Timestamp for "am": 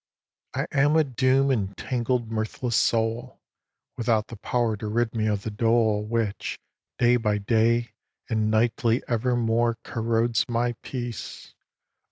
0.81-0.95